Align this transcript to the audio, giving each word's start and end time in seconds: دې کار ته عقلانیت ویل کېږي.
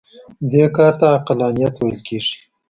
دې 0.51 0.63
کار 0.75 0.93
ته 0.99 1.05
عقلانیت 1.17 1.73
ویل 1.77 1.99
کېږي. 2.07 2.35